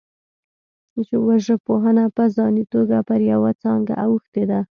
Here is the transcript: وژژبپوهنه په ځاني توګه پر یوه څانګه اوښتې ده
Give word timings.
وژژبپوهنه 1.27 2.05
په 2.15 2.23
ځاني 2.35 2.63
توګه 2.73 2.97
پر 3.07 3.19
یوه 3.31 3.51
څانګه 3.61 3.93
اوښتې 4.05 4.43
ده 4.49 4.59